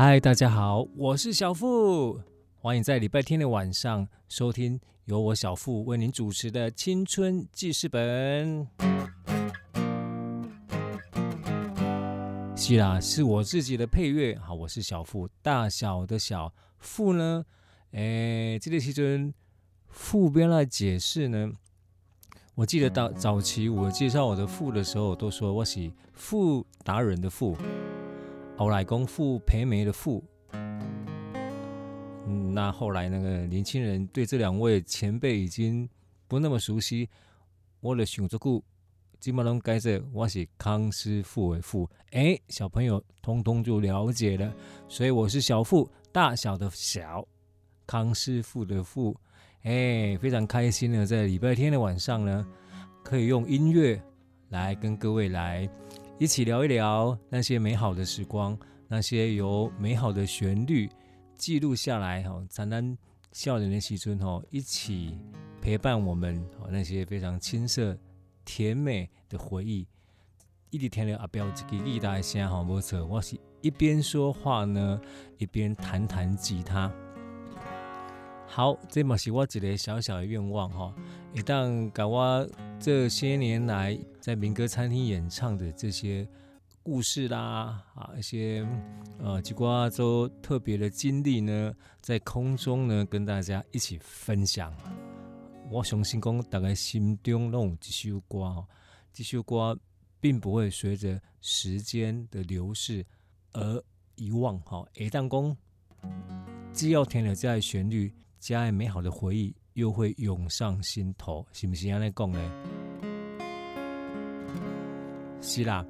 [0.00, 2.20] 嗨，大家好，我是小富，
[2.60, 8.64] 欢迎在礼拜天的晚上收听由我小富为您主持的《青春记事本》。
[12.54, 14.38] 是啦，是我自己的配乐。
[14.38, 17.44] 好，我是小富，大小的小富呢？
[17.90, 19.34] 诶，这个其中
[19.88, 21.50] 副编来解释呢，
[22.54, 27.56] 我记得到早期我介绍我的富的时候，都说我是富达人的富。
[28.58, 30.20] 后来功夫培梅的富，
[32.52, 35.88] 那后来那个年轻人对这两位前辈已经
[36.26, 37.08] 不那么熟悉，
[37.78, 38.64] 我的选择故
[39.20, 44.52] 基本上改成我是康师傅为傅，哎，小朋友通通就了解了，
[44.88, 47.24] 所以我是小富，大小的小，
[47.86, 49.16] 康师傅的富，
[49.62, 52.44] 哎，非常开心的在礼拜天的晚上呢，
[53.04, 54.02] 可以用音乐
[54.48, 55.70] 来跟各位来。
[56.20, 60.90] 一起聊一聊那些美好的时光，那些由美好的旋律
[61.36, 62.98] 记录下来哈，灿烂
[63.30, 65.16] 笑脸的时阵哈，一起
[65.62, 67.96] 陪伴我们那些非常青涩
[68.44, 69.86] 甜美的回忆。
[70.70, 75.00] 一直听了阿彪这个吉他声哈，没错，我是一边说话呢，
[75.38, 76.92] 一边弹弹吉他。
[78.44, 80.92] 好，这嘛是我一个小小的愿望哈，
[81.34, 82.48] 一旦搞我
[82.80, 86.26] 这些年来在民歌餐厅演唱的这些
[86.82, 88.66] 故事啦，啊，一些
[89.18, 94.74] 呃，几挂都特别的经历呢，在空中呢跟大家一起分享。
[95.70, 98.66] 我相信讲大家心中拢有一首歌哈，
[99.12, 99.78] 这首歌
[100.18, 103.04] 并不会随着时间的流逝
[103.52, 103.84] 而
[104.16, 104.84] 遗忘哈。
[104.94, 105.56] 一旦讲
[106.72, 108.12] 只要听了这样旋律。
[108.40, 112.40] 家爱美好的回忆又会涌上心头，是不是安尼讲呢？
[115.40, 115.86] 是啦，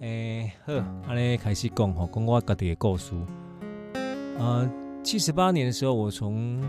[0.00, 3.14] 诶、欸，好，安尼开始讲吼，讲我家己的故事。
[4.36, 4.68] 呃，
[5.04, 6.60] 七十八年的时候，我从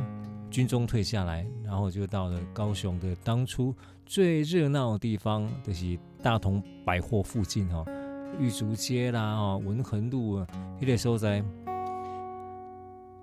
[0.51, 7.83] 军中退下来，然后就到了高雄的当初最热闹的地方，就是大同百货附近哈，
[8.39, 10.45] 玉竹街啦，哈，文横路啊，
[10.79, 11.43] 那个时候在。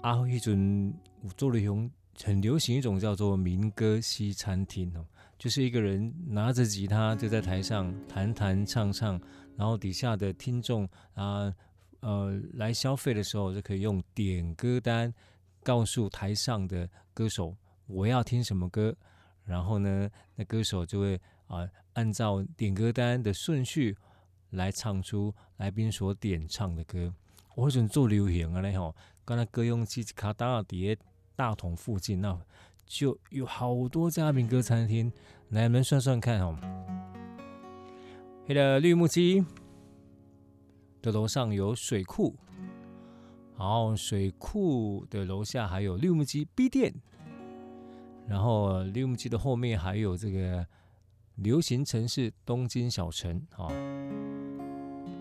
[0.00, 0.94] 啊，一种
[1.36, 1.90] 做了一种
[2.24, 5.06] 很流行一种叫做民歌西餐厅哦，
[5.38, 9.20] 就是一个人拿着吉他就在台上弹弹唱唱，
[9.56, 11.54] 然后底下的听众啊
[12.00, 15.12] 呃来消费的时候就可以用点歌单
[15.62, 17.56] 告诉台上的歌手
[17.86, 18.94] 我要听什么歌，
[19.44, 23.96] 然后呢那歌手就会啊按照点歌单的顺序
[24.50, 27.14] 来唱出来宾所点唱的歌。
[27.54, 28.94] 我准做流行啊嘞吼。
[29.24, 30.98] 刚才歌用机卡达底下
[31.38, 32.36] 大同附近，那
[32.84, 35.12] 就有好多家民歌餐厅。
[35.50, 36.58] 来，我们算算看哦。
[38.44, 39.44] 黑的绿木机
[41.00, 42.34] 的楼上有水库，
[43.56, 46.92] 然后水库的楼下还有绿木机 B 店，
[48.26, 50.66] 然后绿木机的后面还有这个
[51.36, 53.70] 流行城市东京小城啊。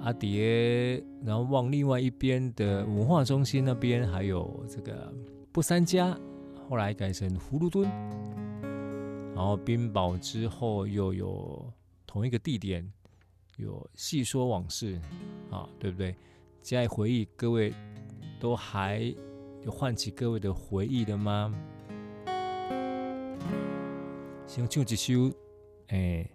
[0.02, 5.14] 阿蝶，然后往另外一边的文化中心那边，还有这个
[5.58, 6.16] 不三家，
[6.70, 7.90] 后来改成葫芦墩。
[9.34, 11.74] 然后冰雹之后又有
[12.06, 12.88] 同一个地点，
[13.56, 15.02] 有细说往事
[15.50, 16.16] 啊，对不对？
[16.62, 17.74] 现在回忆，各位
[18.40, 19.00] 都还
[19.64, 21.52] 有唤起各位的回忆的吗？
[24.46, 25.36] 先唱几首，
[25.88, 26.30] 哎，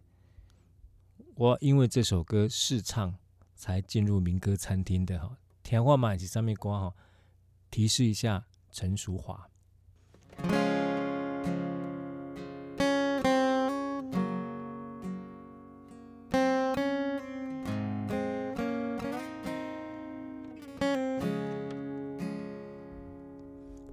[1.36, 3.14] 我因为这首歌试唱。
[3.54, 6.96] 才进入民歌餐厅的哈，填话码是上面挂哈，
[7.70, 9.36] 提示一下陈淑樺。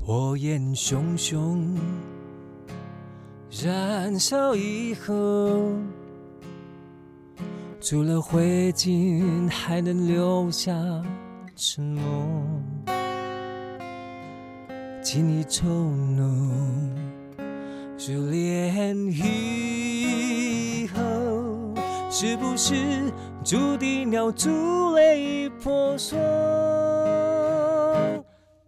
[0.02, 1.78] 火焰熊熊
[3.62, 5.76] 燃烧以后。
[7.82, 10.74] 除了灰烬，还能留下
[11.56, 12.02] 沉默。
[15.12, 16.24] 请你抽怒，
[17.98, 21.02] 热恋以后，
[22.12, 23.12] 是不是
[23.44, 24.52] 注定要支
[24.96, 26.16] 离破碎？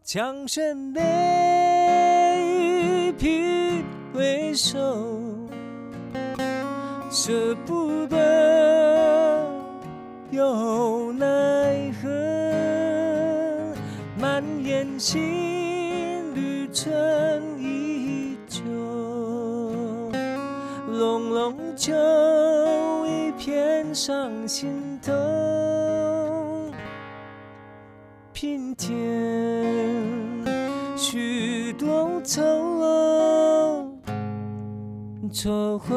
[0.04, 4.80] 强声泪雨颦回首，
[7.12, 9.46] 舍不得
[10.32, 12.10] 又奈何，
[14.20, 15.22] 满眼心
[21.82, 21.92] 就
[23.08, 25.12] 一片伤心头。
[28.32, 28.94] 平添
[30.96, 32.40] 许多愁，
[35.34, 35.88] 愁后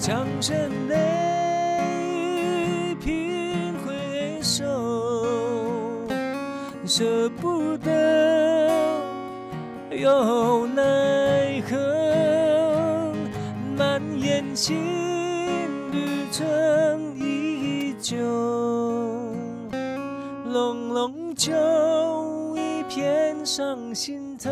[0.00, 0.56] 强声
[0.88, 0.96] 泪
[1.94, 4.66] 雨颦回首，
[6.84, 8.90] 舍不得
[9.92, 10.97] 又难
[21.38, 21.54] 就
[22.56, 24.50] 一片伤心头，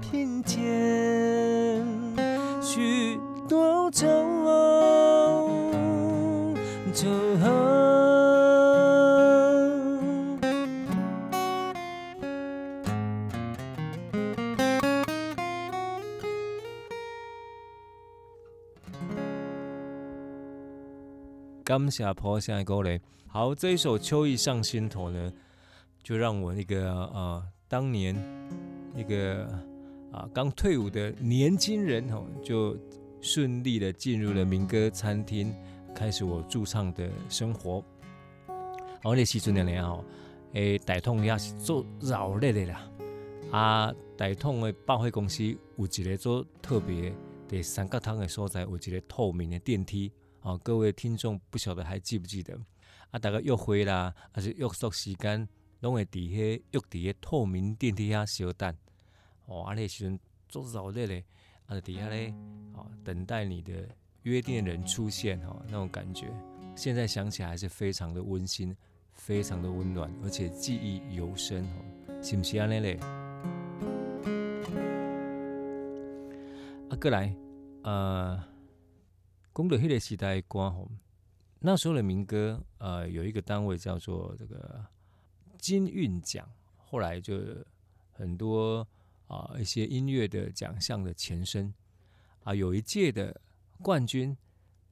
[0.00, 1.84] 平添
[2.62, 3.18] 许
[3.48, 4.06] 多愁，
[6.94, 7.08] 愁
[7.42, 7.48] 后
[21.64, 25.30] 感谢坡下的歌嘞，好，这一首《秋意上心头》呢，
[26.02, 28.16] 就让我那个呃，当年
[28.96, 29.44] 一个
[30.10, 32.74] 啊刚退伍的年轻人哦，就
[33.20, 35.54] 顺利的进入了民歌餐厅，
[35.94, 37.84] 开始我驻唱的生活。
[39.02, 40.02] 好，那时阵的呢哦，
[40.54, 42.90] 诶，大统也是做热烈的啦，
[43.52, 45.44] 啊，大统的百货公司
[45.76, 47.12] 有一个做特别
[47.46, 50.10] 的三角汤的所在，有一个透明的电梯。
[50.40, 52.58] 好，各位听众不晓得还记不记得
[53.10, 53.18] 啊？
[53.18, 55.48] 大家约会啦，还是约束时间，
[55.80, 58.74] 拢会伫迄约伫迄透明电梯遐相等。
[59.46, 60.18] 哦，啊，那时阵
[60.48, 61.24] 足热烈嘞，
[61.66, 62.34] 啊，伫遐咧，
[62.74, 63.88] 哦，等待你的
[64.22, 66.26] 约定人出现，哦，那种感觉，
[66.76, 68.76] 现在想起来还是非常的温馨，
[69.12, 72.98] 非常的温暖，而且记忆犹深，哦，是不是安尼咧？
[76.90, 77.34] 啊，过来，
[77.82, 78.42] 呃。
[79.54, 80.88] 讲到迄个时代的歌吼，
[81.60, 84.84] 那时候的民歌，呃，有一个单位叫做这个
[85.58, 87.36] 金韵奖，后来就
[88.12, 88.86] 很多
[89.26, 91.74] 啊、一些音乐的奖项的前身
[92.44, 93.40] 啊，有一届的
[93.82, 94.36] 冠军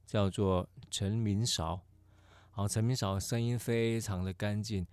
[0.04, 1.80] 叫做陈明韶，
[2.50, 4.86] 好，陈明韶声音非常的干净，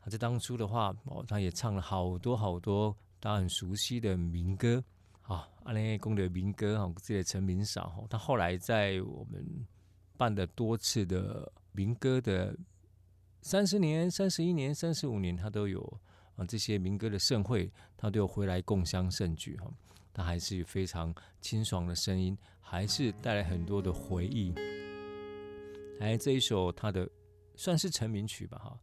[0.00, 4.84] 他在当初的话哦，他也唱了好多好多大家很熟悉的民歌。
[5.22, 9.66] 啊，安尼讲的民歌哈，这个陈明韶，他后来在我们
[10.18, 12.54] 办的多次的民歌的
[13.40, 15.80] 三十年、三十一年、三十五年，他都有
[16.34, 19.72] 啊这些民歌的盛会，他都有回来共襄盛举哈。
[20.12, 24.52] 他还是非常清爽的声音，还是带来很多的回忆。
[26.00, 27.08] 来这一首他的
[27.54, 28.80] 算是成名曲吧哈，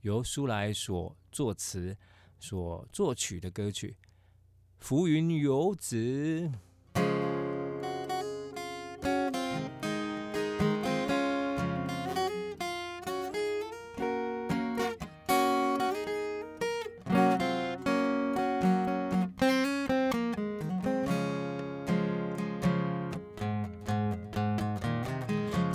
[0.00, 1.94] 由苏来所作词、
[2.40, 3.96] 所作曲的歌曲。
[4.78, 6.50] 浮云游子，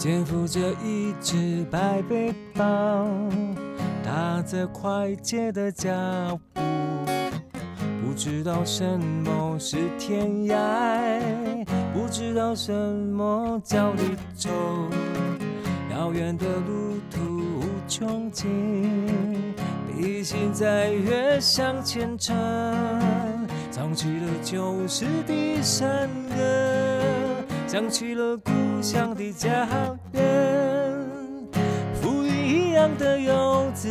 [0.03, 3.07] 肩负着一只白背包，
[4.03, 5.89] 踏着快捷的脚
[6.51, 6.61] 步。
[8.01, 14.49] 不知道什么是天涯，不知道什么叫离愁。
[15.89, 17.21] 遥远的路途
[17.61, 18.45] 无穷尽，
[19.95, 22.35] 披星戴月向前程，
[23.71, 26.09] 唱起了旧时的山，
[27.73, 28.51] 想起了故
[28.83, 29.67] 乡的家
[30.11, 30.21] 园，
[31.99, 33.89] 浮云一样的游子。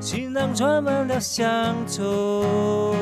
[0.00, 2.92] 行囊装满了乡愁，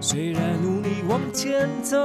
[0.00, 1.96] 虽然努力往前走，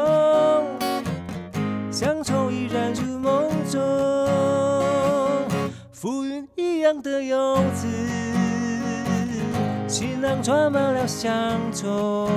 [1.89, 3.81] 乡愁依然如梦中。
[5.91, 7.87] 浮云一样的游子，
[9.87, 12.29] 行囊装满了乡愁，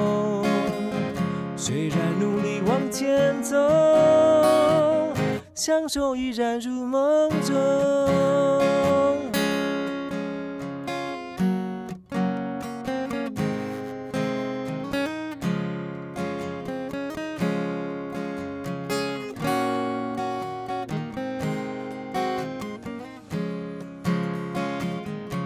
[1.69, 3.57] 虽然努力往前走，
[5.53, 7.57] 相守依然如梦中。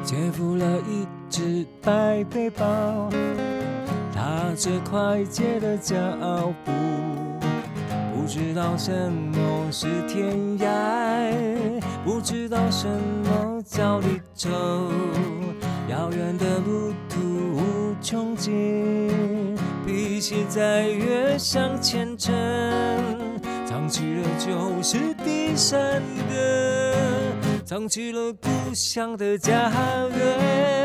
[0.04, 3.08] 肩负了一只白背包。
[4.50, 5.95] 踏着快捷的脚
[6.64, 6.73] 步，
[8.12, 10.69] 不知道什么是天涯，
[12.04, 14.50] 不知道什么叫离愁，
[15.88, 22.35] 遥远的路途无穷尽，披星戴月向前程，
[23.64, 26.92] 唱起了旧时的山歌，
[27.64, 29.71] 唱起了故乡的家
[30.19, 30.79] 园，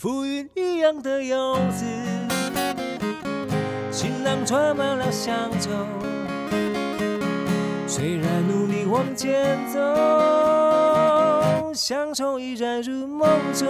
[0.00, 1.84] 浮云一样的游子，
[3.90, 5.68] 行囊装满了乡愁，
[7.86, 9.78] 虽然努力往前走，
[11.74, 13.68] 乡愁依然如梦中，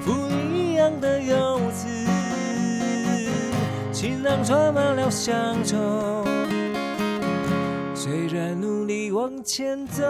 [0.00, 1.86] 浮云一样的游子，
[3.92, 6.24] 行囊装满了乡愁。
[7.94, 10.02] 虽然努力往前走，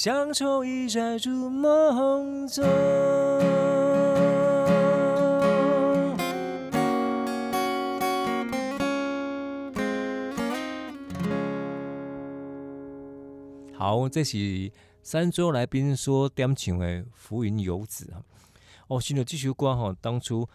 [0.00, 2.64] 乡愁依然如梦中。
[13.74, 14.70] 好，这是
[15.02, 18.22] 三桌来宾说点唱的《浮云游子》啊。
[18.86, 20.48] 哦，现在这首歌哈，当初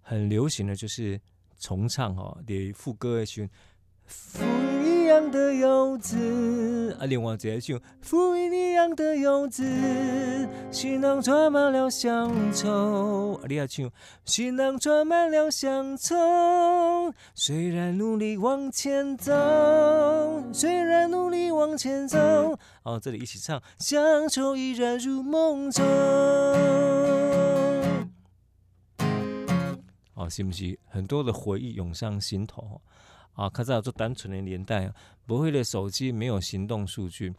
[0.00, 1.20] 很流行的就是。
[1.58, 3.50] 重唱哈，连副歌的选浮
[4.40, 9.64] 云一样的游子啊，另外一个唱浮云一样的游子，
[10.70, 13.90] 行囊装满了乡愁啊，你也唱
[14.24, 16.14] 行囊装满了乡愁，
[17.34, 19.32] 虽然努力往前走，
[20.52, 22.18] 虽然努力往前走，
[22.82, 25.84] 哦，这里一起唱，乡愁依然如梦中。
[30.14, 32.80] 哦，是不是很多的回忆涌上心头？
[33.36, 34.92] 啊，可是做单纯的年代，
[35.24, 37.32] 不会的手机没有行动数据，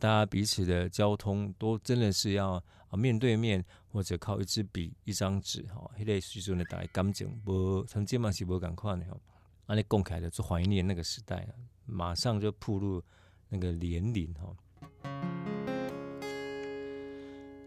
[0.00, 2.54] 大家彼此的交通都真的是要
[2.88, 9.20] 啊面对面，或者靠一支笔、一张纸，哈，迄个时阵的大家感情，无曾经嘛是无共款的吼。
[9.66, 11.46] 啊，你讲起来就怀念那个时代，
[11.86, 13.00] 马上就步入
[13.48, 14.56] 那个年龄哈。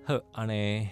[0.04, 0.90] 好，安尼，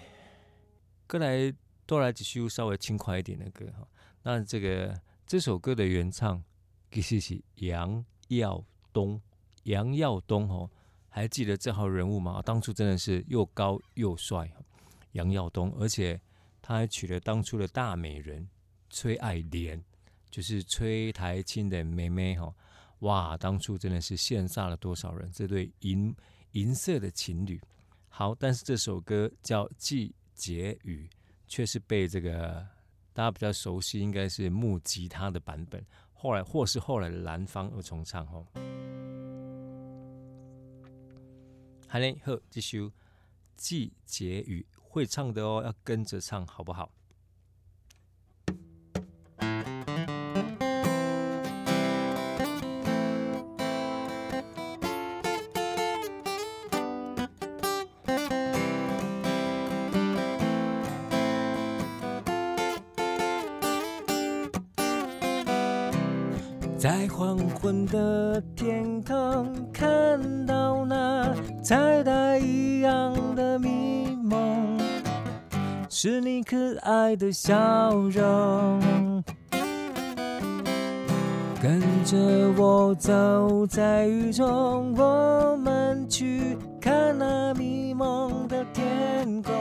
[1.06, 1.54] 过来。
[1.86, 3.86] 多来几首稍微轻快一点的歌哈，
[4.22, 6.42] 那这个这首歌的原唱
[6.94, 9.20] 其实是杨耀东，
[9.64, 10.70] 杨耀东哦，
[11.08, 12.40] 还记得这号人物吗？
[12.42, 14.50] 当初真的是又高又帅，
[15.12, 16.20] 杨耀东，而且
[16.62, 18.48] 他还娶了当初的大美人
[18.90, 19.82] 崔爱莲，
[20.30, 22.54] 就是崔苔菁的妹妹哈，
[23.00, 26.14] 哇，当初真的是羡煞了多少人，这对银
[26.52, 27.60] 银色的情侣。
[28.08, 31.08] 好，但是这首歌叫《季节雨》。
[31.46, 32.66] 却是被这个
[33.12, 35.84] 大家比较熟悉，应该是木吉他的版本，
[36.24, 38.46] 后来或是后来的南方又重唱哦。
[41.86, 42.80] 好嘞，好，继续
[43.56, 46.90] 《季节雨》会唱的哦，要跟着唱好不好？
[67.34, 74.78] 黄昏的天空，看到那彩带一样的迷蒙，
[75.90, 79.24] 是你可爱的笑容。
[81.60, 82.16] 跟着
[82.56, 89.52] 我走在雨中，我们去看那迷蒙的天空，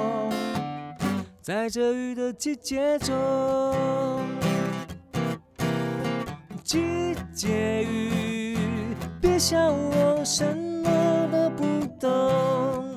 [1.41, 3.15] 在这雨的季节中。
[7.33, 8.55] 季节雨，
[9.19, 12.93] 别笑我什么都不懂。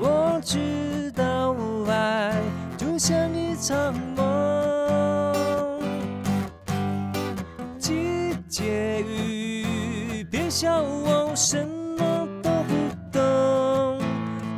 [0.00, 1.54] 我知道
[1.86, 2.34] 爱
[2.76, 5.80] 就像一场梦。
[7.78, 12.74] 季节雨，别笑我什么都不
[13.12, 14.00] 懂。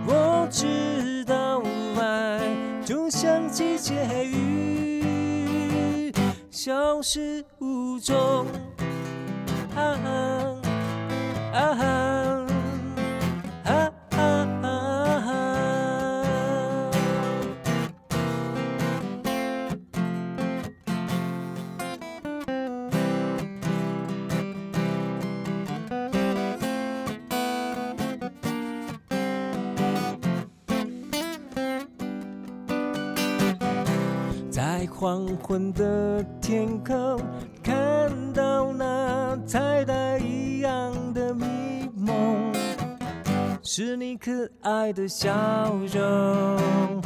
[0.07, 1.63] 我知道
[2.01, 2.41] 爱
[2.83, 6.11] 就像季节雨，
[6.51, 8.47] 消失无踪。
[34.83, 37.19] 在黄昏的天空。
[38.03, 42.53] 看到那彩带一样的迷蒙，
[43.63, 44.33] 是你可
[44.63, 45.31] 爱的笑
[45.93, 47.01] 容。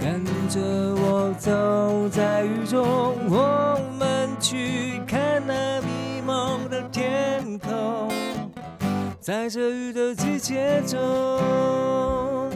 [0.00, 8.10] 跟着我走在雨中，我们去看那迷蒙的天空，
[9.20, 12.50] 在这雨的季节中，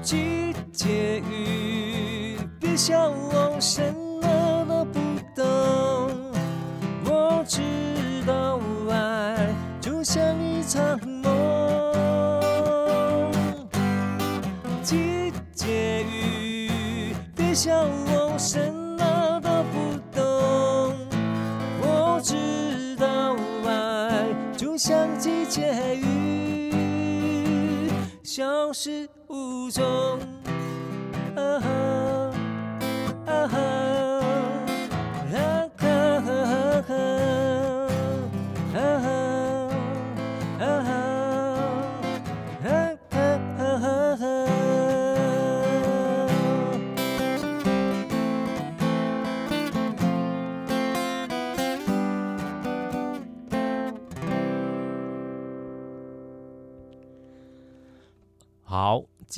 [0.00, 3.94] 季节雨，别笑我神
[7.48, 7.62] 知
[8.26, 11.17] 道爱就像一场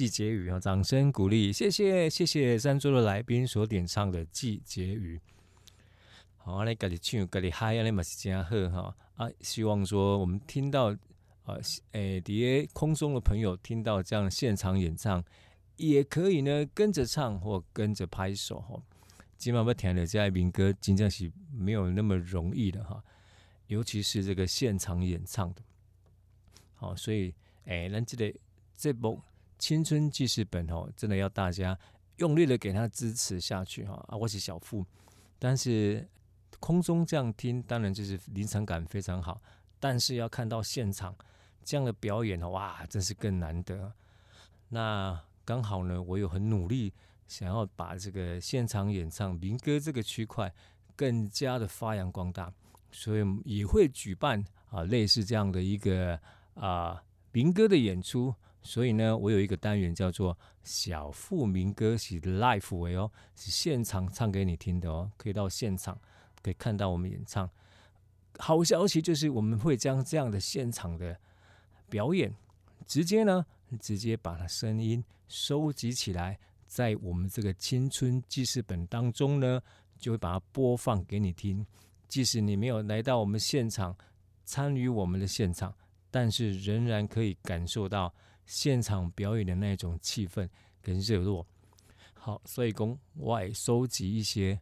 [0.00, 5.20] 季节雨啊，掌声鼓励，谢谢谢谢三桌的来宾所点唱的季节雨。
[6.38, 9.30] 好，你家己唱，家己嗨，你嘛是真好哈啊！
[9.42, 10.90] 希望说我们听到
[11.44, 11.54] 啊，
[11.92, 15.22] 诶，底下空中的朋友听到这样现场演唱，
[15.76, 18.82] 也可以呢跟着唱或跟着拍手哈。
[19.36, 23.04] 今晚要听的这些民歌，真正是没有那么容易的哈，
[23.66, 25.60] 尤其是这个现场演唱的。
[26.72, 27.34] 好，所以
[27.66, 28.34] 诶，咱这个。
[28.82, 29.20] 这部
[29.60, 31.78] 青春记事本哦，真的要大家
[32.16, 34.16] 用力的给他支持下去哈啊！
[34.16, 34.84] 我是小付，
[35.38, 36.08] 但是
[36.58, 39.38] 空中这样听，当然就是临场感非常好，
[39.78, 41.14] 但是要看到现场
[41.62, 43.92] 这样的表演哇，真是更难得。
[44.70, 46.90] 那刚好呢，我有很努力
[47.28, 50.50] 想要把这个现场演唱民歌这个区块
[50.96, 52.50] 更加的发扬光大，
[52.90, 56.18] 所以也会举办啊类似这样的一个
[56.54, 58.34] 啊民歌的演出。
[58.62, 65.98] 所以呢，我有一个单元叫做“小富民歌”，是 live 为哦，是现场唱给你听的哦，可以到现场
[66.42, 67.48] 可以看到我们演唱。
[68.38, 71.18] 好消息就是我们会将这样的现场的
[71.88, 72.34] 表演，
[72.86, 73.44] 直接呢，
[73.80, 79.60] 直接把它声音收集起来，在我们这个青春记事本当中呢，
[79.98, 81.66] 就会把它播放给你听。
[82.08, 83.96] 即使你没有来到我们现场
[84.44, 85.74] 参与我们的现场，
[86.10, 88.12] 但是仍然可以感受到。
[88.50, 90.48] 现场表演的那种气氛
[90.82, 91.46] 跟热络，
[92.14, 94.60] 好，所以公我也收集一些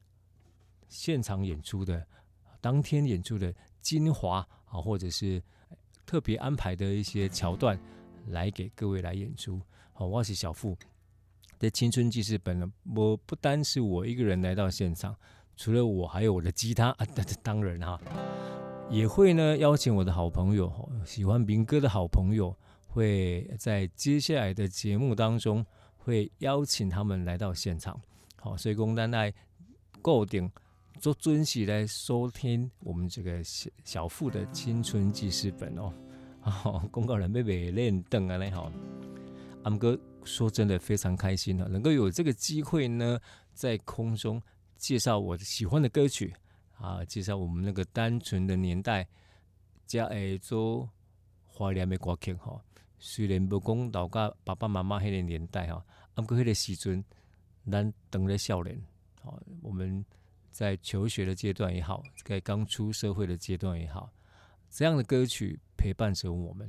[0.91, 2.07] 现场演出的
[2.61, 5.43] 当天演出的精华啊，或者是
[6.05, 7.81] 特别安排的一些桥段，
[8.27, 9.59] 来给各位来演出。
[9.95, 10.77] 好，我是小富
[11.59, 15.17] 的青春记事本呢，我不单是我一个人来到现场，
[15.57, 17.07] 除了我，还有我的吉他啊，
[17.43, 17.99] 当 然哈，
[18.91, 22.55] 也会呢邀请我的好朋友，喜欢民歌的好朋友。
[22.99, 25.65] 会在接下来的节目当中
[25.97, 28.01] 会邀请他们来到现场，
[28.35, 29.33] 好，所以公单来
[30.03, 30.51] 固定
[30.99, 35.95] 做准时来收听我们这个小小富的青春记事本哦。
[36.41, 38.73] 好公告人被被练凳啊，你好，
[39.63, 43.21] 阿哥说真的非常开心了，能够有这个机会呢，
[43.55, 44.43] 在空中
[44.77, 46.35] 介绍我喜欢的歌曲
[46.79, 49.07] 啊，介绍我们那个单纯的年代
[49.87, 50.89] 加爱做
[51.47, 52.61] 怀念的歌曲哈。
[52.99, 55.85] 虽然不讲老家爸爸妈妈那个年代哈，
[56.15, 57.05] 啊，不过那个时阵，
[57.71, 58.81] 咱当了少年，
[59.23, 60.05] 好，我们
[60.51, 64.11] 在求学的阶段也好，在刚出社会的阶段也好，
[64.69, 66.69] 这样的歌曲陪伴着我们。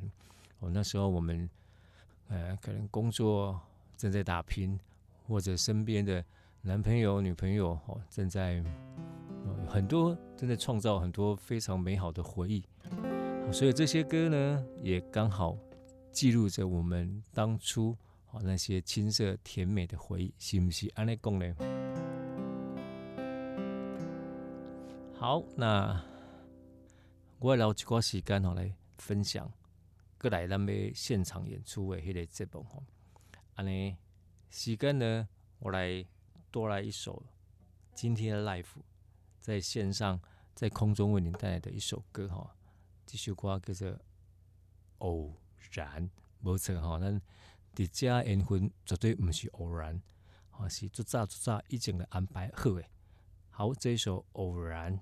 [0.59, 1.49] 哦，那时候我们，
[2.27, 3.59] 呃，可能工作
[3.97, 4.79] 正在打拼，
[5.25, 6.23] 或者身边的
[6.61, 8.63] 男朋友、女朋友哦，正在，
[9.67, 12.63] 很多正在创造很多非常美好的回忆。
[13.51, 15.57] 所以这些歌呢，也刚好。
[16.12, 17.98] 记录着我们当初
[18.32, 20.91] 啊那些青涩甜美的回忆，是不是？
[20.95, 21.56] 安尼讲呢？
[25.15, 26.04] 好，那
[27.39, 29.52] 我留一寡时间哈来分享，
[30.17, 32.82] 过来咱们现场演出的迄个节目哈。
[33.56, 33.95] 安尼
[34.50, 35.28] 时间呢，
[35.60, 36.06] 我来
[36.52, 37.24] 多来一首
[37.93, 38.82] 今天的 Life，
[39.39, 40.19] 在线上
[40.56, 42.56] 在空中为您带来的一首歌哈。
[43.06, 43.89] 这首歌叫做
[44.98, 45.34] 《哦》。
[45.72, 46.10] 然，
[46.41, 47.22] 无错吼，咱
[47.74, 50.02] 这家缘分绝对毋是偶然，
[50.50, 52.89] 吼，是足早足早已经的安排好诶。
[53.50, 54.98] 好，这一首《偶然》，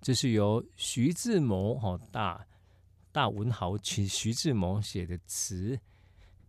[0.00, 2.46] 这是由徐志摩吼大
[3.12, 5.78] 大文豪徐徐志摩写的词，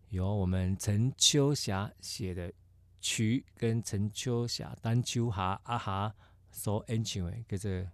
[0.10, 2.52] 由我们陈秋霞写的
[3.02, 6.16] 曲，跟陈秋霞、陈秋霞阿哈
[6.52, 7.72] 所演唱的，叫做《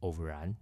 [0.00, 0.54] 偶然》。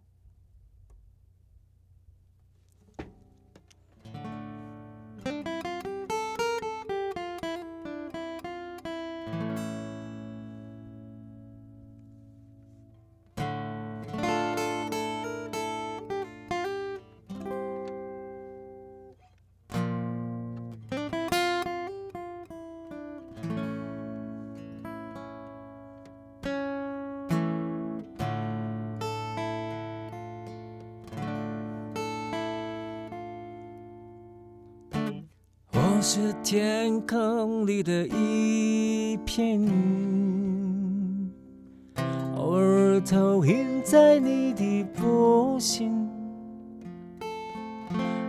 [43.11, 46.07] 投影在你的波心。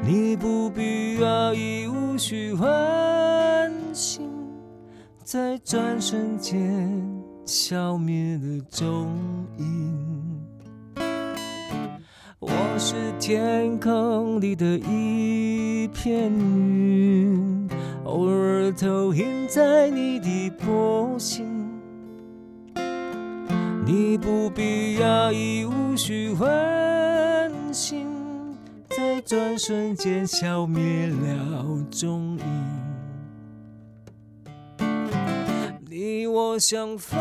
[0.02, 4.22] 你不必讶异，无需欢喜，
[5.22, 6.98] 在转瞬间
[7.44, 9.14] 消灭了踪
[9.58, 10.40] 影。
[12.40, 17.68] 我是天空里的一片云。
[18.06, 21.59] 偶尔投影在你的波心，
[23.92, 28.06] 你不必压抑，无需欢喜，
[28.88, 32.46] 在转瞬间消灭了踪影。
[35.90, 37.20] 你我相逢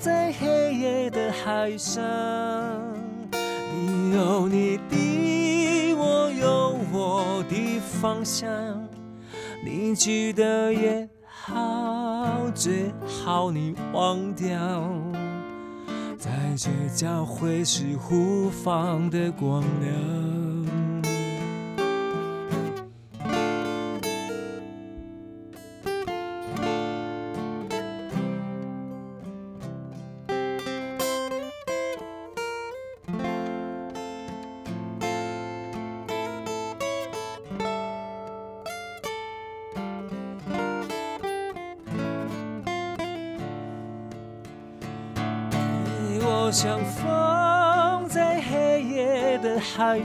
[0.00, 2.02] 在黑夜的海上，
[3.30, 8.50] 你有你的，我有我的方向。
[9.64, 14.58] 你记得也好，最好你忘掉，
[16.20, 20.39] 在这交会时互放的光亮。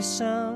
[0.00, 0.54] 上，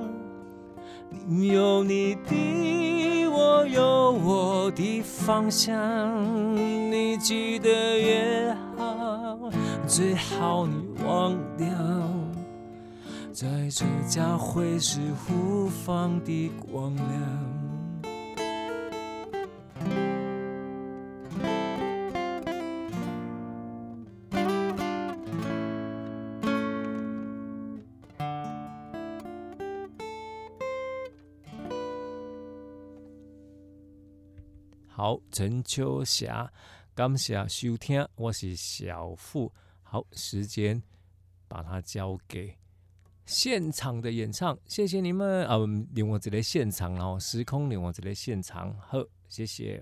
[1.26, 6.54] 你有你的，我有我的方向。
[6.56, 9.38] 你记得也好，
[9.86, 10.74] 最好你
[11.04, 11.66] 忘掉，
[13.32, 17.06] 在这交汇时互放的光亮。
[35.30, 36.52] 陈秋霞，
[36.94, 39.52] 感谢收听，我是小富。
[39.82, 40.82] 好，时间
[41.46, 42.56] 把它交给
[43.26, 45.56] 现场的演唱，谢谢你们啊！
[45.94, 49.80] 另外这个现场哦，时空另外这个现场，好，谢谢。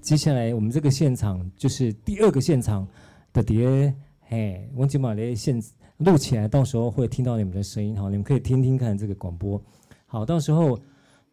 [0.00, 2.88] 接下来我们这个现场就是第二个现场
[3.34, 3.94] 的碟，
[4.30, 5.60] 嘿，我今把的现。
[5.98, 9.60] 录起来，到时候会听到你们的声音哈，你们可以听听看这个广播。
[10.06, 10.78] 好，到时候，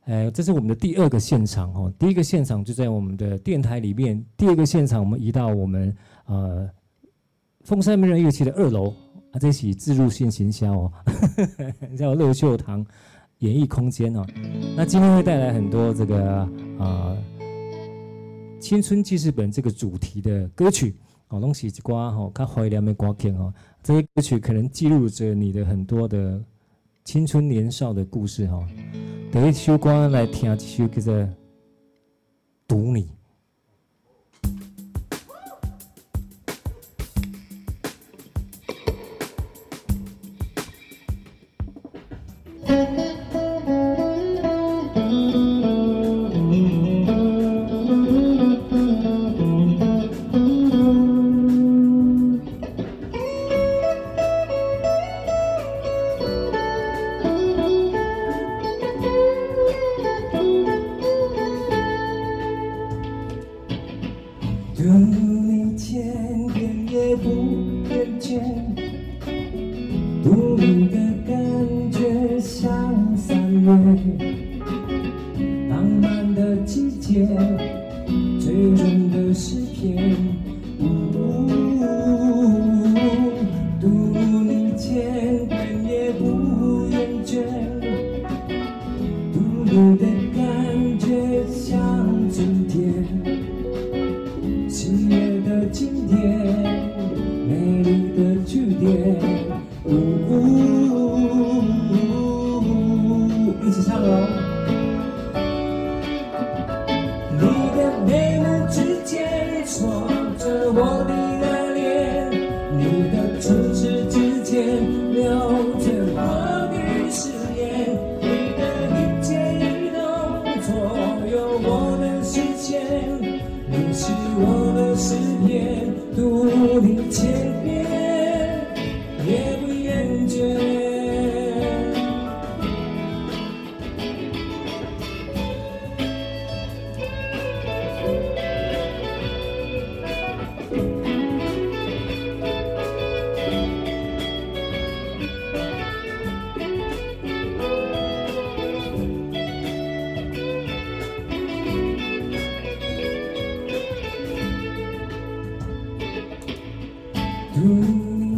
[0.06, 6.68] 呃，这是我们的第二个现场哈，第一个现场就在我们的电台里面，第二个现场我们移到我们呃
[7.62, 8.90] 风山迷人乐器的二楼
[9.30, 10.92] 啊，这是置入性行销哦，
[11.96, 12.84] 叫乐秀堂
[13.38, 14.26] 演艺空间哦。
[14.76, 17.16] 那今天会带来很多这个啊、
[18.60, 20.96] 青春记事本这个主题的歌曲。
[21.30, 23.54] 哦，拢是一寡吼，较怀念的歌曲哦。
[23.82, 26.44] 这些歌曲可能记录着你的很多的
[27.04, 28.66] 青春年少的故事哈。
[29.32, 31.14] 第一首歌来听一首叫做
[32.68, 33.04] 《读你》。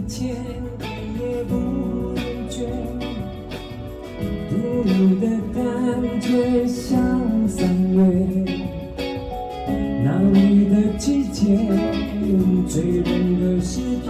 [0.08, 0.30] 千
[1.20, 2.64] 也不厌倦，
[4.50, 5.62] 读你的感
[6.22, 6.98] 觉像
[7.46, 8.00] 三月，
[10.06, 11.58] 那里的季节，
[12.70, 14.08] 醉人的诗篇。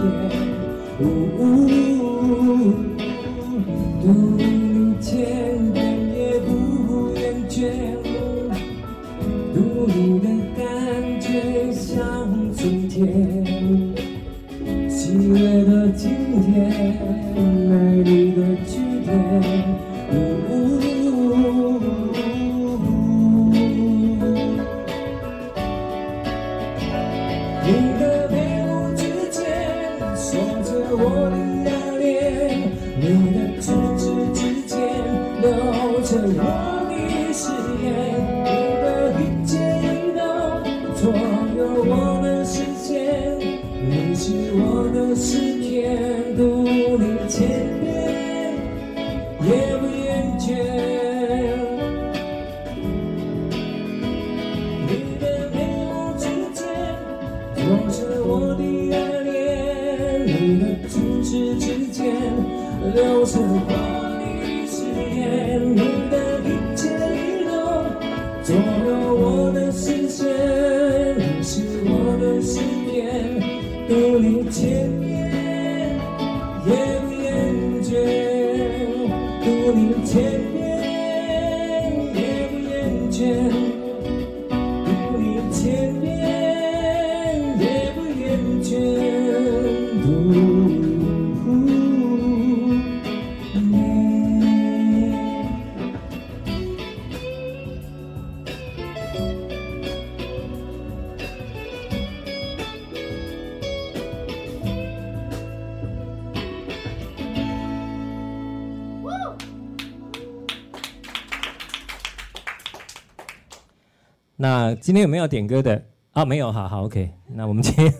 [114.40, 116.24] 那今天有没有点歌的啊？
[116.24, 117.12] 没有，好好，OK。
[117.26, 117.92] 那我们今天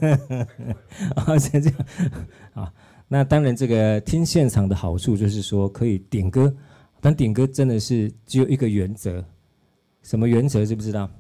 [1.17, 1.79] 啊， 先这样
[2.55, 2.73] 啊。
[3.09, 6.55] 那当然，这个听现场的好处就是说可以点歌，
[7.01, 9.25] 但点歌真的是只有一个原则，
[10.05, 11.11] 什么原则知不知道？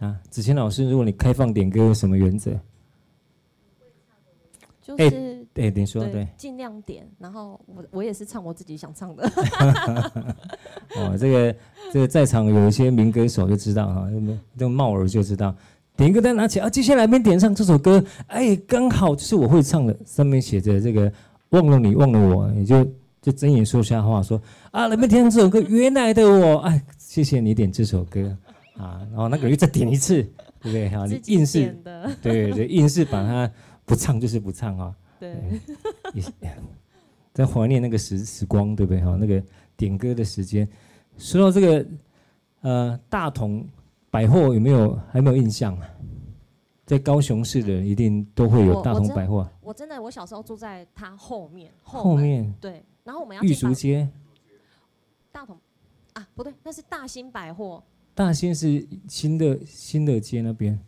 [0.00, 2.60] 啊，子谦老师，如果你开放点歌，什么原则？
[4.82, 7.08] 就是哎，你说对，尽量点。
[7.18, 9.22] 然后我我也是唱我自己想唱的。
[10.96, 11.56] 哦，这个
[11.92, 14.08] 这个在场有一些民歌手就知道哈，
[14.58, 15.54] 这个帽儿就知道，
[15.96, 21.12] 点歌单拿起啊，接下来边点上这首歌，哎，刚好就是我会唱的，上面写着这个
[21.50, 22.84] 忘了你忘了我，你就
[23.22, 24.40] 就睁眼说瞎话，说
[24.72, 28.36] 啊，来边听这首歌，原来的我，哎，谢谢你点这首歌
[28.76, 30.20] 啊，然后那个人再点一次，
[30.60, 30.88] 对不对？
[30.88, 31.76] 哈，你硬是
[32.20, 33.48] 对对硬是把它
[33.84, 35.36] 不唱就是不唱啊，对，
[36.14, 36.22] 也
[37.32, 39.00] 在怀念那个时时光，对不对？
[39.02, 39.42] 哈，那个
[39.76, 40.68] 点歌的时间。
[41.18, 41.86] 说到这个，
[42.62, 43.66] 呃，大同
[44.10, 45.88] 百货有没有还没有印象啊？
[46.86, 49.36] 在高雄市的人一定都会有大同百货。
[49.36, 54.08] 我，我，我真的，我小时候住在它后面，后，后面对，然后我们要玉竹街。
[55.32, 55.58] 大同
[56.12, 57.82] 啊，不对，那是大兴百货。
[58.14, 60.78] 大兴是新的新的街那边。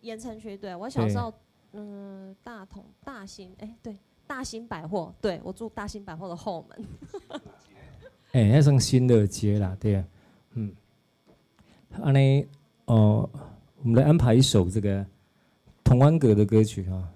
[0.00, 1.34] 盐城区，对我小时候，
[1.72, 6.86] 嗯，大同大兴，哎，对，大兴百货，对我住大兴百货的后门。
[8.32, 10.04] 哎、欸，那算新的街啦，对啊，
[10.54, 10.72] 嗯，
[12.02, 12.46] 安尼
[12.86, 13.28] 哦，
[13.82, 15.04] 我们来安排一首这个
[15.84, 17.08] 童安格的歌曲啊，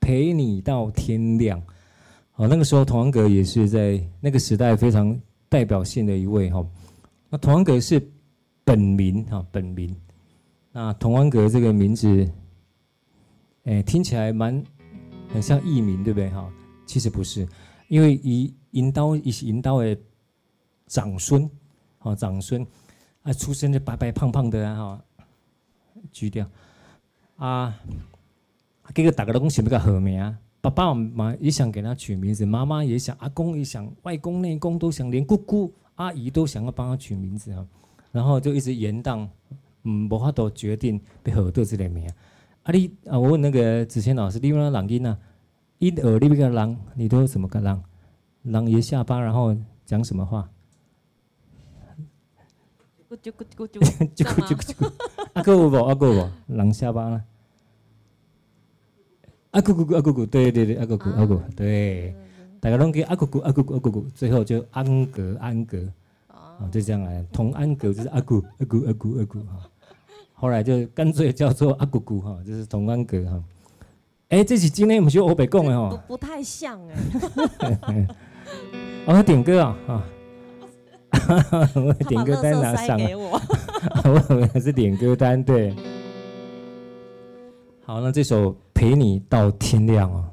[0.00, 1.62] 陪你到天亮。
[2.36, 5.16] 哦，那个时候童安格也是在那个时代非常
[5.48, 6.66] 代表性的一位哈。
[7.30, 8.04] 那童安格是
[8.64, 9.94] 本名哈，本名。
[10.72, 12.28] 那童安格这个名字，
[13.64, 14.62] 哎、欸，听起来蛮
[15.28, 16.52] 很像艺名，对不对哈？
[16.84, 17.48] 其实不是，
[17.88, 19.96] 因为以引导一引导的
[20.86, 21.50] 长孙，
[21.96, 22.64] 好长孙
[23.22, 25.04] 啊，出生就白白胖胖的啊，哈，
[26.12, 26.46] 锯掉
[27.36, 27.74] 啊，
[28.94, 37.66] 这个大家都讲想不个好名，爸爸妈也想给他取名字，妈妈也想，阿公也想，外公内公都想，连姑姑阿姨都想要帮他取名字啊，
[38.12, 39.26] 然后就一直延宕，
[39.84, 42.06] 嗯，无法度决定要何多这个名。
[42.64, 45.18] 啊你啊，我问那个子谦老师，你问那朗音啊，
[45.78, 47.82] 一耳里边个朗，你都怎么个朗？
[48.42, 50.48] 朗一下巴，然后讲什么话？
[53.08, 53.80] 咕啾咕啾咕啾，
[54.14, 54.92] 啾咕啾咕啾。
[55.34, 55.76] 啊个有无？
[55.84, 56.30] 啊个有无？
[56.48, 57.22] 朗下巴呢？
[59.50, 62.14] 啊咕咕咕啊咕咕，对对对，啊咕咕阿咕，对。
[62.60, 65.86] 大家拢叫啊咕咕阿咕咕阿咕咕，最后就安格安格，
[66.28, 69.70] 啊就这样来，同安格就是阿咕阿咕阿咕阿咕哈。
[70.44, 73.42] 后来就干脆叫做 阿姑姑哈，就是同安阁哈。
[74.28, 78.06] 哎、欸，这是今天我们学欧北贡的哈，不不太像哎。
[79.06, 80.04] 我点歌啊啊！
[81.76, 83.40] 我点歌单拿上来，我
[84.04, 85.74] 我以为是点歌单对。
[87.86, 90.30] 好，那这首陪你到天亮啊。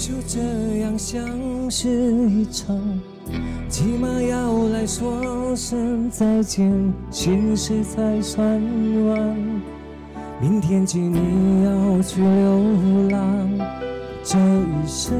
[0.00, 0.40] 就这
[0.78, 1.20] 样像
[1.70, 1.90] 是
[2.30, 2.74] 一场，
[3.68, 6.72] 起码要来说声再见，
[7.10, 8.42] 心事才算
[9.04, 9.36] 完。
[10.40, 13.50] 明天起你要去流浪，
[14.24, 15.14] 这一生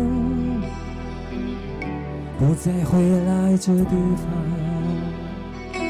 [2.38, 5.84] 不再回来这地方，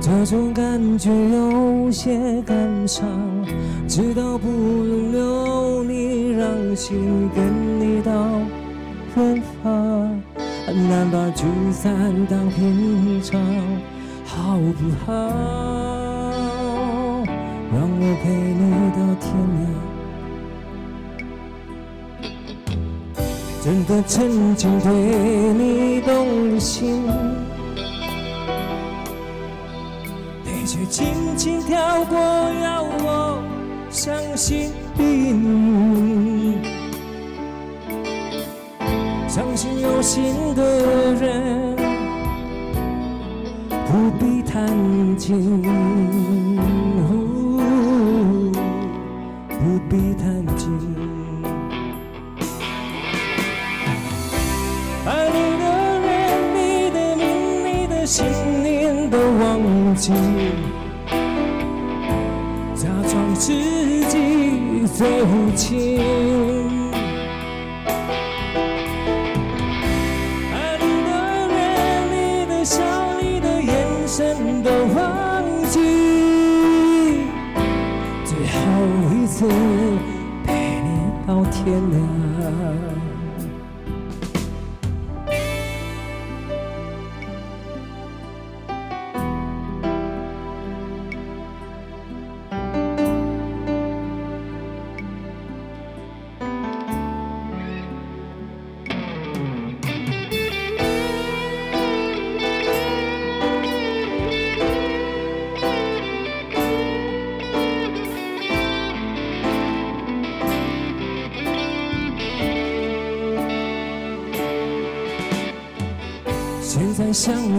[0.00, 3.04] 这种感觉有些感伤。
[3.88, 5.41] 直到不能留
[6.74, 8.12] 心跟你到
[9.16, 10.22] 远方，
[10.66, 13.40] 很难把聚散当平常，
[14.24, 15.12] 好不好？
[17.74, 18.62] 让我陪你
[18.96, 19.24] 到天
[19.58, 19.64] 亮，
[23.62, 24.88] 真的曾经对
[25.54, 27.06] 你动心，
[30.44, 33.42] 泪却轻轻跳过，要我。
[33.90, 34.70] 相信，
[39.34, 40.62] 相信有心的
[41.14, 41.74] 人
[43.86, 44.68] 不必谈
[45.16, 45.62] 情，
[49.48, 50.70] 不必谈情，
[55.02, 55.64] 把你的
[55.98, 56.10] 人、
[56.54, 57.24] 你的名、
[57.64, 58.26] 你的姓
[58.62, 60.12] 名都忘记。
[62.74, 66.02] 假装自己最无情，
[79.42, 82.21] 陪你到天亮。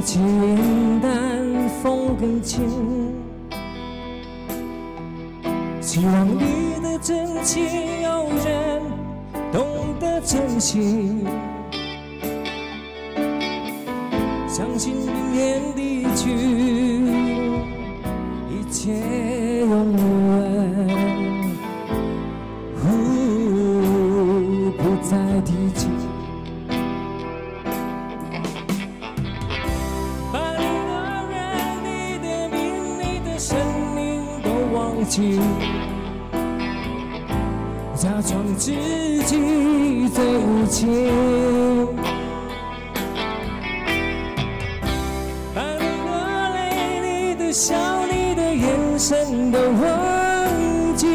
[0.03, 1.09] 清淡
[1.81, 2.61] 风更轻，
[5.81, 7.63] 希望你的真情
[8.01, 8.81] 有人
[9.51, 11.25] 懂得珍惜，
[38.03, 41.87] 假装自己最无情，
[45.55, 47.73] 把你的泪、你的笑、
[48.11, 49.87] 你的眼神都忘
[50.97, 51.07] 记，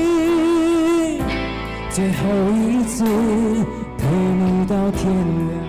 [1.90, 2.24] 最后
[2.56, 3.04] 一次
[3.98, 5.60] 陪你到天亮。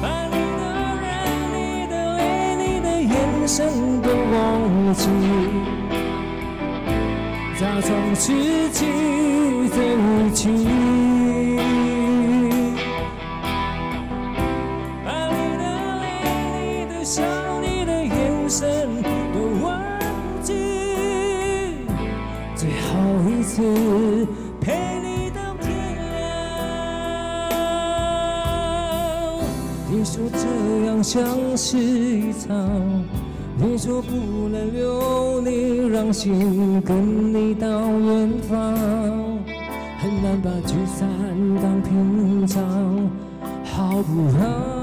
[0.00, 0.62] 把你的
[1.02, 1.06] 泪、
[1.56, 2.22] 你的泪、
[2.54, 5.08] 你的眼神都忘记，
[7.78, 8.32] 我总是
[8.70, 10.02] 记忆最无
[15.04, 15.62] 把你的
[16.02, 16.02] 脸
[16.58, 17.22] 你的笑
[17.60, 19.00] 你的眼神
[19.32, 19.70] 都忘
[20.42, 20.50] 记
[22.56, 22.98] 最后
[23.30, 24.26] 一次
[24.60, 25.70] 陪你到天
[26.16, 26.18] 亮
[29.88, 30.38] 你说这
[30.86, 32.58] 样像是一场
[33.60, 38.56] 你说不能留你，让心跟你到远方，
[39.98, 41.08] 很难把聚散
[41.60, 42.62] 当平常，
[43.64, 44.77] 好不好？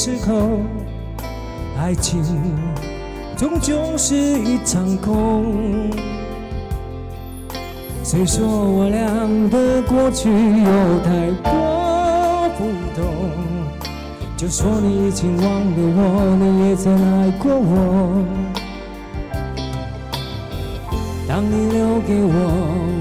[0.00, 0.60] 时候，
[1.76, 2.22] 爱情
[3.36, 5.90] 终究是一场空。
[8.04, 13.02] 谁说我俩的过去有太多不同？
[14.36, 18.22] 就说你已经忘了我，你也曾爱过我。
[21.26, 22.32] 当你留给我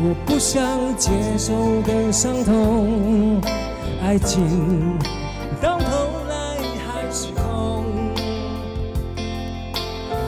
[0.01, 0.65] 我不想
[0.97, 3.39] 接受的伤痛，
[4.01, 4.41] 爱情。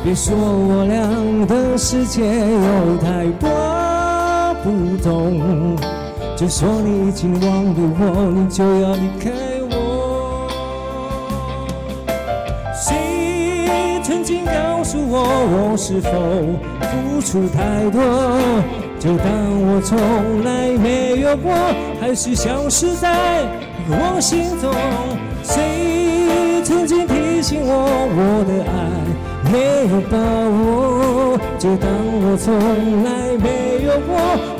[0.09, 3.47] 别说我俩的世界有太多
[4.63, 5.77] 不同，
[6.35, 9.29] 就说你已经忘了我，你就要离开
[9.69, 10.49] 我。
[12.73, 16.09] 谁曾经告诉我，我是否
[16.89, 18.01] 付出太多？
[18.97, 19.27] 就当
[19.61, 21.53] 我从来没有过，
[22.01, 23.45] 还是消失在
[23.87, 24.73] 我心中。
[25.43, 28.73] 谁曾经提醒我，我的爱
[29.51, 31.37] 没有把握？
[31.57, 31.89] 就当
[32.21, 34.11] 我从来没有过，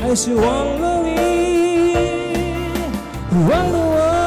[0.02, 0.44] 还是忘
[0.82, 1.10] 了你，
[3.48, 4.18] 忘了我。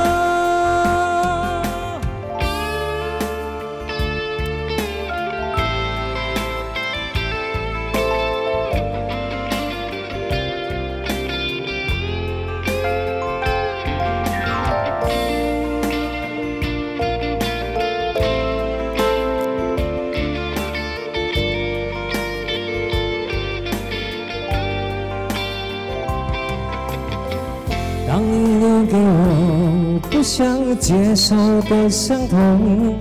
[30.83, 31.37] 接受
[31.71, 32.99] 的伤痛，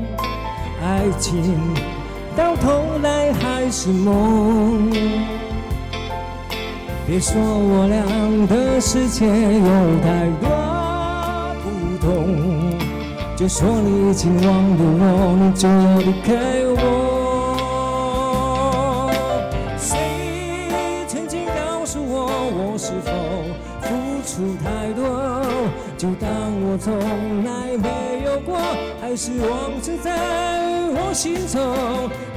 [0.83, 1.57] 爱情
[2.37, 4.91] 到头来还是梦。
[7.07, 8.05] 别说我俩
[8.47, 10.47] 的世界有太多
[11.63, 12.07] 不同，
[13.35, 16.60] 就说你已经忘了我，你就要离开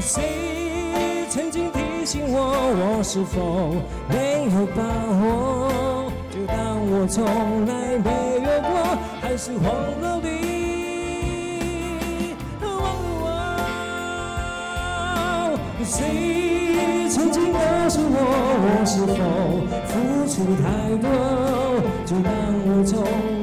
[0.01, 0.23] 谁
[1.31, 2.41] 曾经提醒我，
[2.77, 3.77] 我是否
[4.09, 4.83] 没有把
[5.23, 6.11] 握？
[6.33, 6.57] 就当
[6.91, 7.25] 我从
[7.65, 8.11] 来没
[8.43, 9.65] 有过，还是忘
[10.03, 10.29] 了你，
[12.61, 12.87] 忘了
[13.23, 13.25] 我。
[15.85, 17.59] 谁曾经告
[17.89, 18.19] 诉我，
[18.67, 19.15] 我是否
[19.87, 20.65] 付出太
[20.99, 21.07] 多？
[22.05, 22.29] 就当
[22.67, 22.93] 我从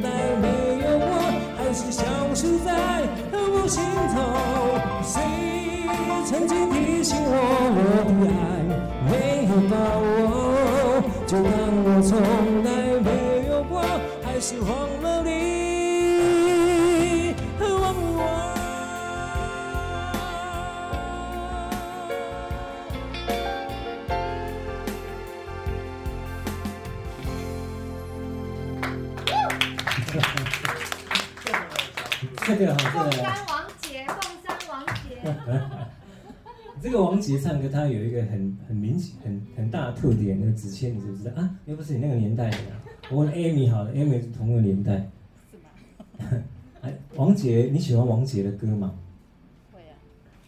[0.03, 0.05] 来
[0.41, 0.45] 没
[0.83, 1.07] 有过，
[1.57, 2.03] 还是消
[2.35, 2.69] 失在
[3.31, 3.81] 我心
[4.13, 4.19] 头。
[5.03, 5.15] 谁
[6.23, 7.33] 曾经提醒我，
[7.75, 7.79] 我
[8.21, 8.41] 的爱
[9.09, 9.11] 没
[9.47, 10.01] 有把握？
[11.27, 11.49] 就当
[11.83, 12.11] 我从
[12.63, 12.69] 来
[13.01, 13.07] 没
[13.49, 13.81] 有过，
[14.23, 14.69] 还是忘
[15.01, 15.31] 了你。
[32.43, 34.99] 这个好，凤山王杰，凤山王杰。
[36.91, 40.37] 这个王杰唱歌，他有一个很很明显、很很大的特点。
[40.37, 41.49] 那个子谦，你知不知道啊？
[41.65, 42.57] 又不是你那个年代的。
[43.09, 45.09] 我问 Amy 好了，Amy 是同一个年代。
[45.49, 45.55] 是
[46.19, 46.43] 吗？
[46.83, 48.93] 哎，王杰，你喜欢王杰的歌吗？
[49.71, 49.95] 会啊。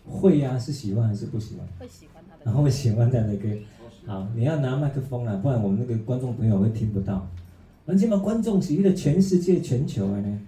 [0.05, 1.65] 会呀、啊，是喜欢还是不喜欢？
[1.79, 2.41] 会喜欢他的。
[2.43, 3.47] 然后会喜欢他的歌。
[4.05, 7.25] 好，你要拿麦克风啊，不然我们那个观众朋友会听不到。
[7.85, 10.41] 而且嘛，观众是一个全世界、全球啊呢。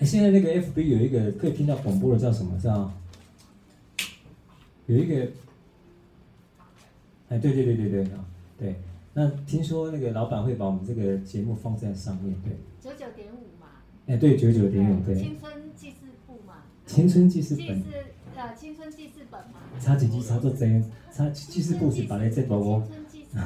[0.00, 2.58] 现在那个 FB 有一个可以听到广播的叫什么？
[2.58, 2.90] 叫
[4.92, 5.28] 有一个，
[7.30, 8.24] 哎，对对对对对啊，
[8.58, 8.74] 对。
[9.14, 12.52] 那听说那个老板会把我们这个节目放在上面，对。
[12.80, 13.68] 九九点五嘛。
[14.06, 15.14] 哎，对，九九点五，对。
[15.14, 16.64] 青春记事簿嘛。
[16.86, 17.66] 青春记事本。
[17.66, 17.96] 记事
[18.36, 19.60] 呃，青春记事本嘛。
[19.80, 22.82] 差几集差做真，差记事簿是把那这包哦。
[22.86, 23.38] 青春记事。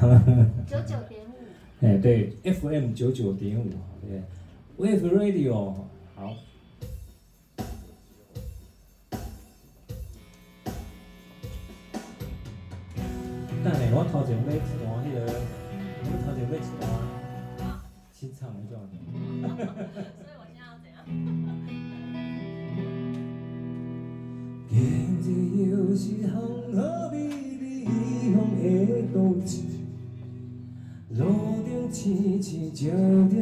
[0.67, 1.33] 九九点五。
[1.79, 3.69] 哎，对，FM 九九点五，
[4.01, 4.21] 对
[4.77, 5.73] ，Wave Radio，
[13.69, 13.75] 好。
[13.89, 14.65] 我头前买一段
[15.03, 15.15] 迄个，
[16.03, 16.81] 我头前买一段
[18.11, 18.71] 新唱的种。
[19.47, 20.95] 所以我现在要怎样？
[24.69, 24.71] 今
[25.23, 25.25] 日
[25.69, 26.31] 又是风
[26.71, 26.75] 雨
[27.11, 27.15] 微
[27.61, 27.85] 微，
[28.33, 28.61] 风的
[29.13, 29.15] 都
[29.45, 29.51] 市，
[31.09, 31.19] 路
[31.63, 32.79] 灯青青照
[33.27, 33.35] 着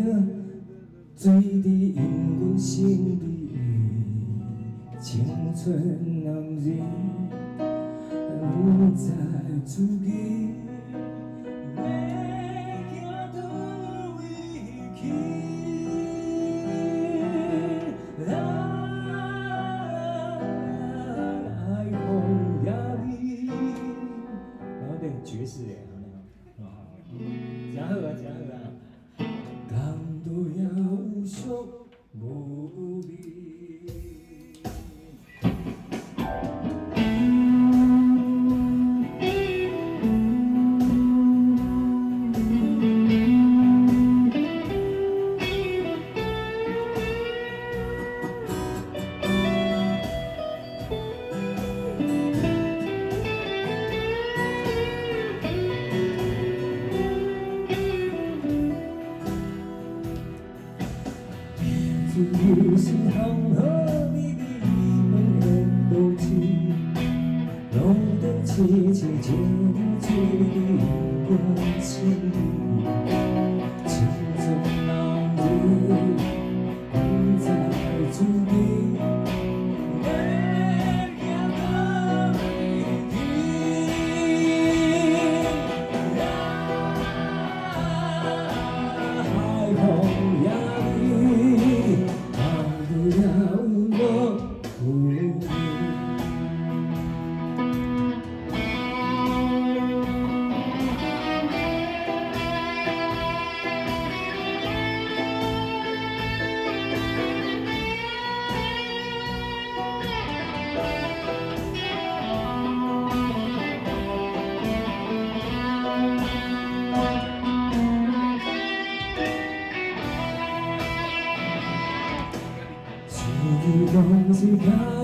[1.18, 1.24] 水
[1.62, 2.00] 滴映
[2.40, 3.24] 阮身边，
[5.02, 5.04] 青
[5.56, 5.64] 春
[6.24, 6.38] 男儿
[8.78, 9.06] 不再
[9.66, 10.65] 自己。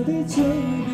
[0.02, 0.91] 我的嘴。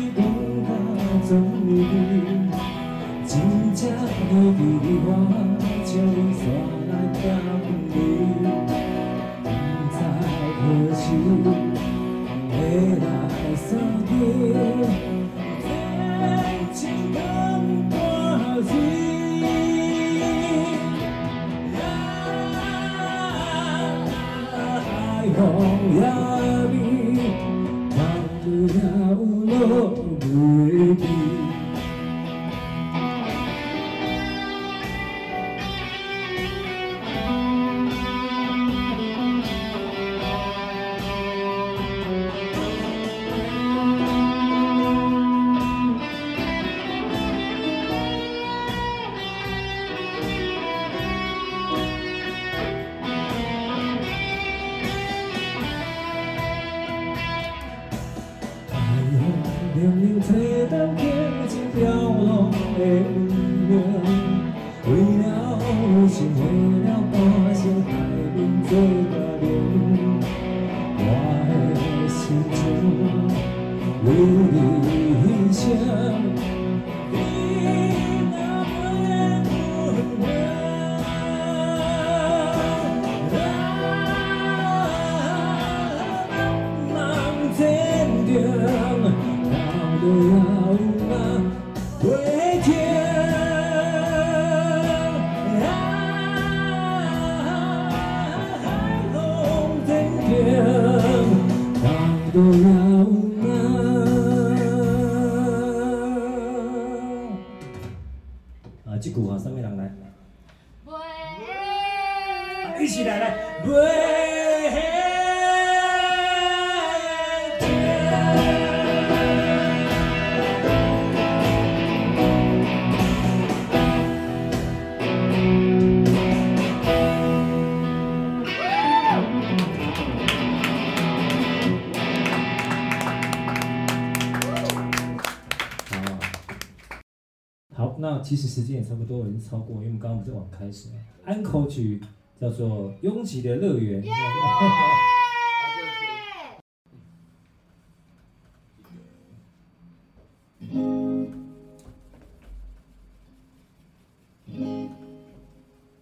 [138.29, 140.97] 其实时间也差不多，已经超过，因为我们刚刚不是晚开始吗？
[141.25, 141.99] 安口曲
[142.39, 144.03] 叫做《拥挤的乐园》。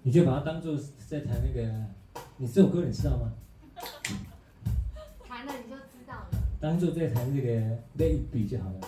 [0.04, 1.86] 你就把它当做在弹那个，
[2.36, 3.32] 你这首歌你知道吗？
[5.26, 6.28] 弹了你就知道了。
[6.60, 8.82] 当做在弹这个类比就好了。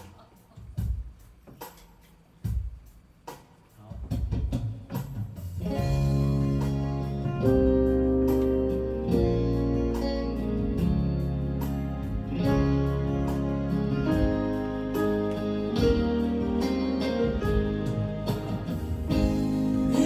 [7.42, 7.44] 一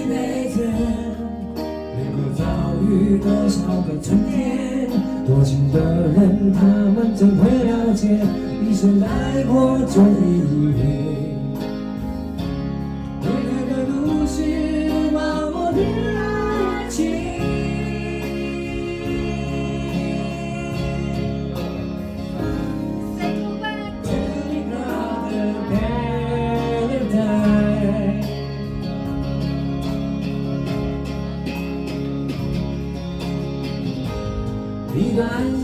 [0.07, 0.61] 辈子，
[1.95, 2.43] 经过遭
[2.83, 4.87] 遇多少个春天？
[5.25, 5.79] 多情的
[6.09, 8.19] 人，他们怎会了解
[8.61, 10.43] 一生来过就一
[10.77, 11.32] 回？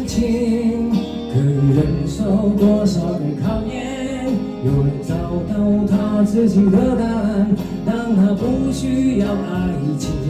[0.09, 4.25] 情可以忍受多少的考验，
[4.65, 5.13] 有人找
[5.47, 5.53] 到
[5.87, 7.55] 他自己的答案，
[7.85, 10.28] 当他不需要爱情。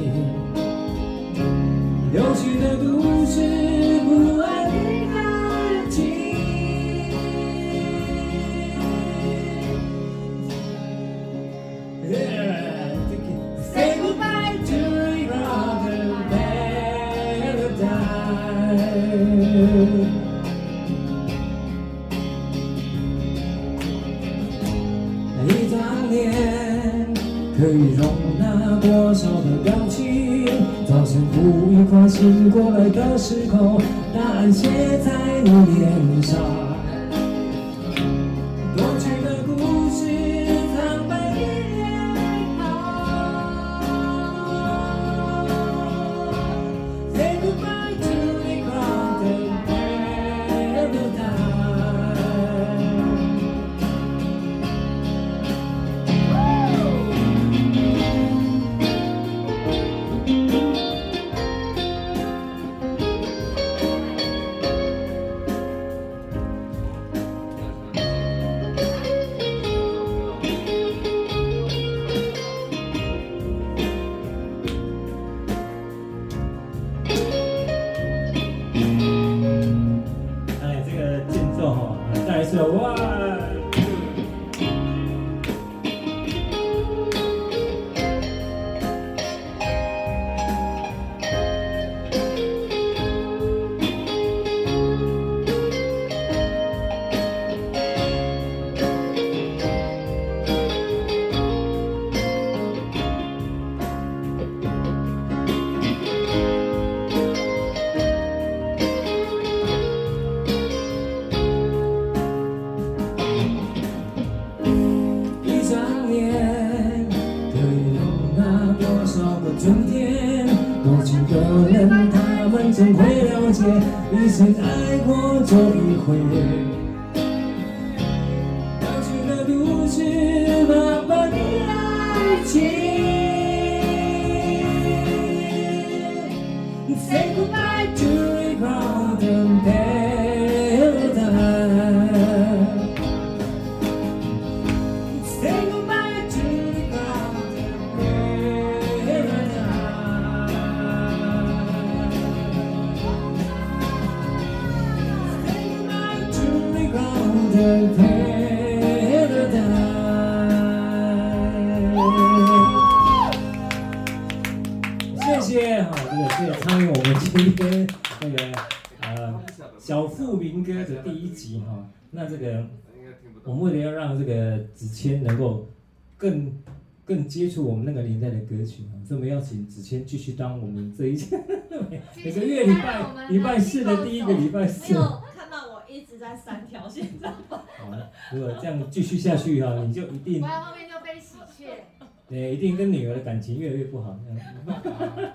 [178.49, 181.13] 歌曲啊，所以我们邀请子谦继续当我们这一
[182.23, 184.93] 每个月礼拜礼拜四的第一个礼拜四。
[184.93, 187.33] 没有看到我一直在三条线上。
[187.47, 191.83] 好了，如果这样继续下去哈，你就一定我在后面就被喜鹊。
[192.27, 194.17] 对，一定跟女儿的感情越来越不好。
[194.25, 195.31] 这样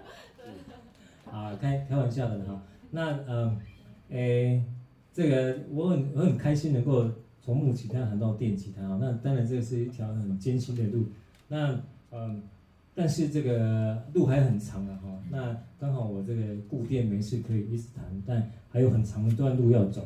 [1.31, 2.63] 啊，开开玩笑的哈。
[2.91, 3.59] 那嗯，
[4.11, 4.65] 诶、欸，
[5.13, 7.11] 这个我很我很开心能够
[7.41, 8.99] 从木吉他弹到电吉他啊。
[9.01, 11.07] 那当然这是一条很艰辛的路。
[11.49, 11.81] 那
[12.13, 12.43] 嗯，
[12.95, 15.09] 但是这个路还很长啊哈。
[15.31, 20.05] 那刚好我这个顾店没事可以一直谈，但还有很长一段路要走。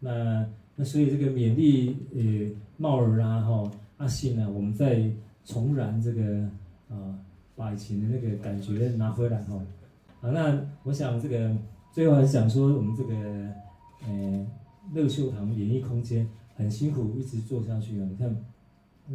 [0.00, 5.10] 那那所以这个勉励呃茂儿啊哈阿信啊，我们在。
[5.44, 6.48] 重燃这个
[6.88, 7.18] 啊、
[7.56, 9.60] 把以前的那个感觉拿回来哈。
[10.20, 11.52] 好，那我想这个
[11.90, 13.14] 最后还是想说，我们这个
[14.06, 14.46] 呃
[14.94, 16.24] 乐秀堂演艺空间
[16.54, 18.06] 很辛苦，一直做下去啊。
[18.08, 18.36] 你看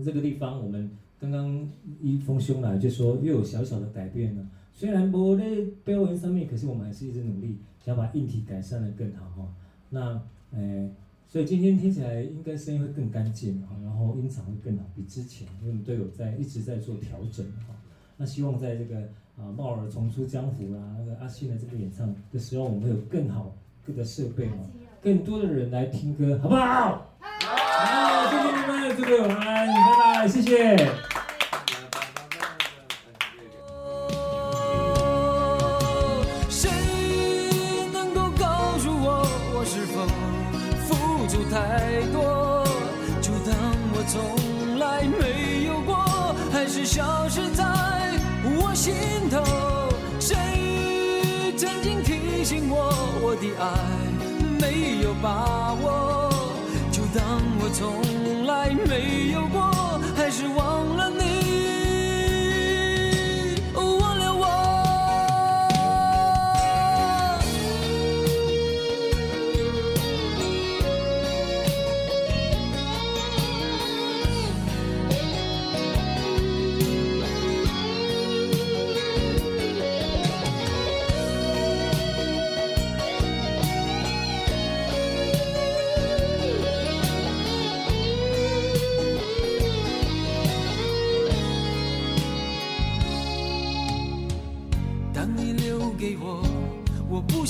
[0.03, 1.69] 这个地方，我们刚刚
[2.01, 4.45] 一封兄来就说又有小小的改变了。
[4.73, 5.43] 虽然没在
[5.83, 9.47] 标文上面，可是我们还是一直努力，想把硬体改善得更好哈。
[9.89, 10.89] 那呃。
[11.29, 17.75] 所以今天听起来应该声音会更干净哈，然后音场会更好，比之前，因为我们都有在一直在做调整哈。
[18.15, 18.97] 那希望在这个
[19.37, 23.53] 啊茂儿重出江湖啦，那个阿信的这个演唱的时候，我们会有更好
[23.85, 24.69] 各个设备嘛，
[25.01, 27.13] 更多的人来听歌，好不好？
[27.19, 31.06] 好，谢谢你们，祝各位晚安，拜拜，谢谢。
[53.59, 53.65] 爱
[54.59, 56.29] 没有把握，
[56.91, 59.71] 就当我从来没有过，
[60.15, 60.66] 还是忘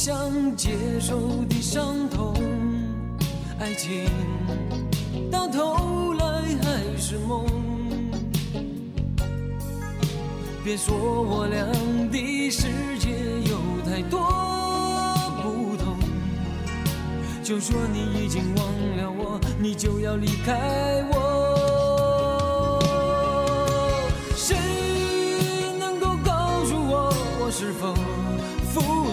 [0.08, 2.34] 想接受的伤痛，
[3.60, 4.10] 爱情
[5.30, 7.46] 到头来还是梦。
[10.64, 11.62] 别说我俩
[12.10, 13.10] 的世界
[13.52, 14.18] 有太多
[15.44, 15.98] 不同，
[17.44, 22.80] 就说你已经忘了我，你就要离开我。
[24.38, 24.56] 谁
[25.78, 27.94] 能够告诉我，我是否？